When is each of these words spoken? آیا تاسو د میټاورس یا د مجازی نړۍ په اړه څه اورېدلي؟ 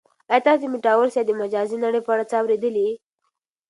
آیا 0.31 0.41
تاسو 0.45 0.61
د 0.61 0.65
میټاورس 0.73 1.13
یا 1.17 1.23
د 1.27 1.31
مجازی 1.41 1.77
نړۍ 1.85 2.01
په 2.03 2.11
اړه 2.13 2.23
څه 2.29 2.35
اورېدلي؟ 2.41 2.89